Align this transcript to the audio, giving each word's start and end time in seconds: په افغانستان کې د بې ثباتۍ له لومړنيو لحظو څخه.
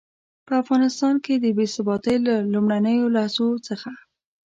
په 0.47 0.53
افغانستان 0.63 1.15
کې 1.25 1.33
د 1.37 1.45
بې 1.57 1.65
ثباتۍ 1.75 2.17
له 2.27 2.35
لومړنيو 2.53 3.13
لحظو 3.15 3.49
څخه. 3.67 3.91